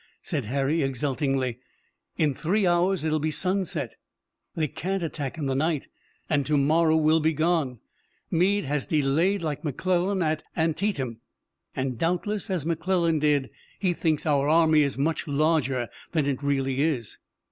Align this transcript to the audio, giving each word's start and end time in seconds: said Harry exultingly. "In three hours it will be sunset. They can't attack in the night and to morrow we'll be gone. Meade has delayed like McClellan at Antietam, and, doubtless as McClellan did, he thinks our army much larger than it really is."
said 0.23 0.45
Harry 0.45 0.81
exultingly. 0.81 1.59
"In 2.17 2.33
three 2.33 2.65
hours 2.65 3.03
it 3.03 3.11
will 3.11 3.19
be 3.19 3.29
sunset. 3.29 3.97
They 4.55 4.67
can't 4.67 5.03
attack 5.03 5.37
in 5.37 5.45
the 5.45 5.53
night 5.53 5.89
and 6.27 6.43
to 6.47 6.57
morrow 6.57 6.95
we'll 6.97 7.19
be 7.19 7.33
gone. 7.33 7.81
Meade 8.31 8.65
has 8.65 8.87
delayed 8.87 9.43
like 9.43 9.63
McClellan 9.63 10.23
at 10.23 10.41
Antietam, 10.57 11.19
and, 11.75 11.99
doubtless 11.99 12.49
as 12.49 12.65
McClellan 12.65 13.19
did, 13.19 13.51
he 13.77 13.93
thinks 13.93 14.25
our 14.25 14.49
army 14.49 14.89
much 14.97 15.27
larger 15.27 15.87
than 16.13 16.25
it 16.25 16.41
really 16.41 16.81
is." 16.81 17.19